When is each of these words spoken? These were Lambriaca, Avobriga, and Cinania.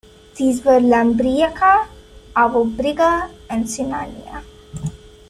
These 0.35 0.65
were 0.65 0.79
Lambriaca, 0.79 1.87
Avobriga, 2.35 3.29
and 3.51 3.65
Cinania. 3.65 4.41